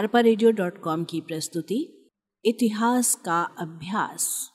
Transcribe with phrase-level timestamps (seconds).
[0.00, 0.22] अरपा
[1.04, 2.10] की प्रस्तुति,
[2.44, 4.50] इतिहास का अभ्यास।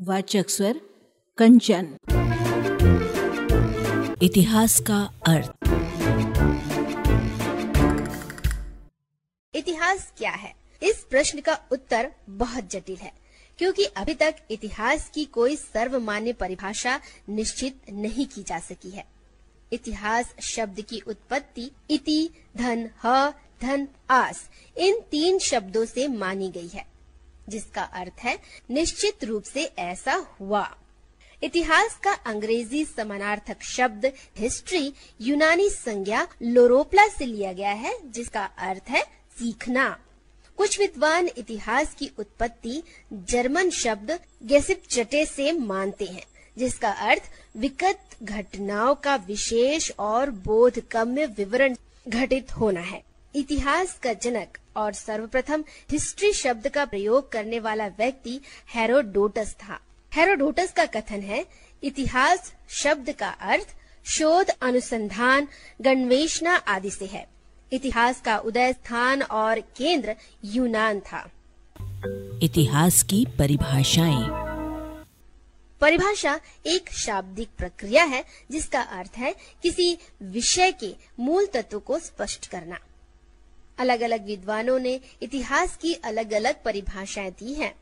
[0.00, 0.80] वाचक स्वर,
[1.38, 1.96] कंचन।
[4.22, 5.52] इतिहास का अर्थ।
[9.54, 10.54] इतिहास क्या है?
[10.82, 13.12] इस प्रश्न का उत्तर बहुत जटिल है,
[13.58, 19.13] क्योंकि अभी तक इतिहास की कोई सर्वमान्य परिभाषा निश्चित नहीं की जा सकी है।
[19.72, 23.30] इतिहास शब्द की उत्पत्ति, इति, धन, ह,
[23.62, 26.86] धन, आस, इन तीन शब्दों से मानी गई है,
[27.48, 28.38] जिसका अर्थ है
[28.70, 30.76] निश्चित रूप से ऐसा हुआ।
[31.42, 38.82] इतिहास का अंग्रेज़ी समानार्थक शब्द हिस्ट्री यूनानी संज्ञा, लोरोप्ला से लिया गया है, जिसका अर्थ
[38.88, 39.02] है
[39.38, 40.00] सीखना।
[40.56, 46.24] कुछ विद्वान इतिहास की उत्पत्ति जर्मन शब्द गेसिप चटे से मानते हैं।
[46.58, 47.22] जिसका अर्थ
[47.56, 51.76] विकट घटनाओं का विशेष और बोध कम्य विवरण
[52.08, 53.02] घटित होना है।
[53.34, 58.40] इतिहास का जनक और सर्वप्रथम हिस्ट्री शब्द का प्रयोग करने वाला व्यक्ति
[58.74, 59.80] हेरोडोटस था।
[60.14, 61.46] हेरोडोटस का कथन है,
[61.82, 65.48] इतिहास शब्द का अर्थ शोध, अनुसंधान
[65.80, 67.26] गणवेशना आदि से है।
[67.72, 71.30] इतिहास का उदय स्थान और केंद्र यूनान था।
[72.42, 74.43] इतिहास की परिभाषाएँ।
[75.80, 82.46] परिभाषा एक शाब्दिक प्रक्रिया है, जिसका अर्थ है किसी विषय के मूल तत्व को स्पष्ट
[82.46, 82.78] करना
[83.78, 87.74] अलग अलग विद्वानों ने इतिहास की अलग अलग परिभाषाएँ दी हैं।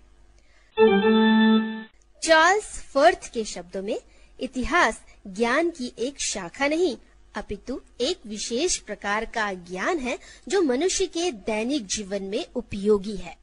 [2.23, 3.99] चार्ल्स फर्थ के शब्दों में,
[4.41, 6.97] इतिहास ज्ञान की एक शाखा नहीं,
[7.35, 10.19] अपितु एक विशेष प्रकार का ज्ञान है,
[10.49, 13.37] जो मनुष्य के दैनिक जीवन में उपयोगी है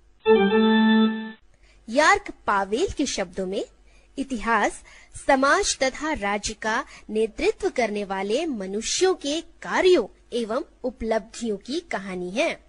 [1.87, 3.65] यार्क पावेल के शब्दों में
[4.19, 4.83] इतिहास,
[5.27, 12.59] समाज तथा राज्य का नेतृत्व करने वाले मनुष्यों के कार्यों एवं उपलब्धियों की कहानी है।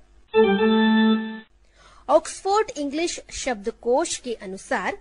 [2.08, 4.98] ऑक्सफोर्ड इंग्लिश शब्दकोश के अनुसार,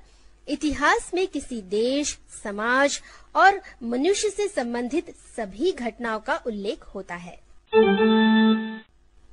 [0.47, 3.01] इतिहास में किसी देश, समाज
[3.35, 7.39] और मनुष्य से संबंधित सभी घटनाओं का उल्लेख होता है।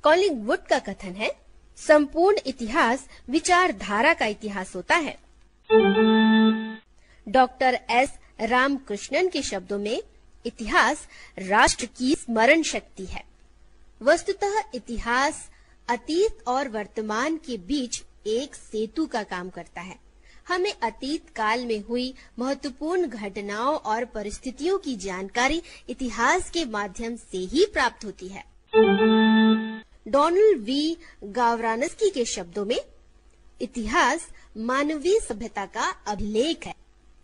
[0.03, 1.31] कॉलिंग वुड का कथन है,
[1.77, 5.17] संपूर्ण इतिहास विचारधारा का इतिहास होता है।
[7.27, 8.09] डॉक्टर एस
[8.41, 10.01] रामकृष्णन के शब्दों में
[10.45, 11.07] इतिहास
[11.39, 13.23] राष्ट्र की स्मरण शक्ति है।
[14.01, 15.49] वस्तुतः इतिहास
[15.89, 19.95] अतीत और वर्तमान के बीच एक सेतु का काम करता है।
[20.47, 27.37] हमें अतीत काल में हुई महत्वपूर्ण घटनाओं और परिस्थितियों की जानकारी इतिहास के माध्यम से
[27.37, 28.43] ही प्राप्त होती है।
[30.07, 32.79] डोनाल्ड वी गावरानस्की के शब्दों में
[33.61, 34.27] इतिहास
[34.57, 36.75] मानवीय सभ्यता का अभिलेख है।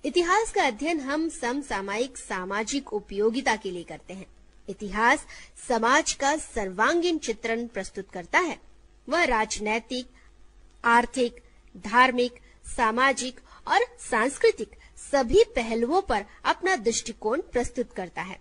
[0.06, 4.26] इतिहास का अध्ययन हम समसामयिक सामाजिक उपयोगिता के लिए करते हैं।
[4.70, 5.26] इतिहास
[5.68, 8.60] समाज का सर्वांगीण चित्रण प्रस्तुत करता है।
[9.10, 10.06] वह राजनैतिक,
[10.86, 11.36] आर्थिक,
[11.78, 12.34] धार्मिक,
[12.78, 14.72] सामाजिक और सांस्कृतिक
[15.12, 18.40] सभी पहलुओं पर अपना दृष्टिकोण प्रस्तुत करता है।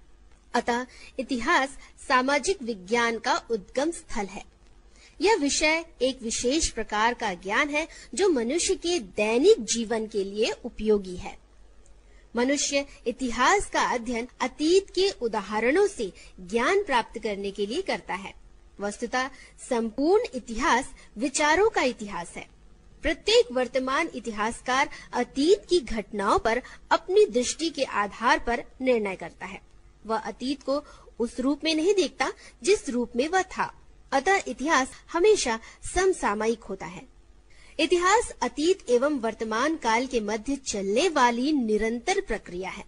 [0.54, 0.86] अतः
[1.18, 1.68] इतिहास
[2.08, 4.44] सामाजिक विज्ञान का उद्गम स्थल है।
[5.20, 10.50] यह विषय एक विशेष प्रकार का ज्ञान है जो मनुष्य के दैनिक जीवन के लिए
[10.64, 11.41] उपयोगी है।
[12.37, 18.34] मनुष्य इतिहास का अध्ययन अतीत के उदाहरणों से ज्ञान प्राप्त करने के लिए करता है।
[18.81, 19.28] वस्तुतः
[19.70, 22.48] संपूर्ण इतिहास विचारों का इतिहास है।
[23.03, 29.60] प्रत्येक वर्तमान इतिहासकार अतीत की घटनाओं पर अपनी दृष्टि के आधार पर निर्णय करता है।
[30.06, 30.84] वह अतीत को
[31.19, 32.32] उस रूप में नहीं देखता
[32.62, 33.75] जिस रूप में वह था।
[34.12, 35.59] अतः इतिहास हमेशा
[35.94, 37.21] समसामयिक होता है।
[37.80, 42.84] इतिहास, अतीत एवं वर्तमान काल के मध्य चलने वाली निरंतर प्रक्रिया है।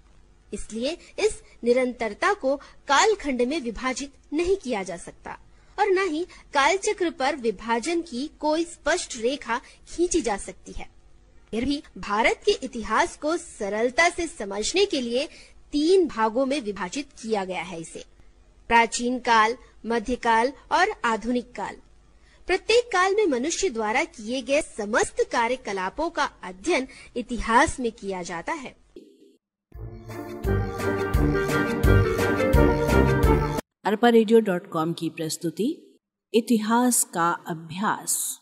[0.54, 2.56] इसलिए इस निरंतरता को
[2.88, 5.38] कालखंड में विभाजित नहीं किया जा सकता
[5.78, 10.88] और न ही कालचक्र पर विभाजन की कोई स्पष्ट रेखा खींची जा सकती है।
[11.50, 15.26] फिर भी भारत के इतिहास को सरलता से समझने के लिए
[15.72, 18.04] तीन भागों में विभाजित किया गया है इसे।
[18.68, 19.56] प्राचीन काल,
[19.86, 21.76] मध्यकाल और आधुनिक काल।
[22.46, 26.86] प्रत्येक काल में मनुष्य द्वारा किए गए समस्त कार्यकलापों का अध्ययन
[27.16, 28.74] इतिहास में किया जाता है।
[33.84, 35.98] अरपा रेडियो डॉट कॉम की प्रस्तुति,
[36.34, 38.40] इतिहास का अभ्यास।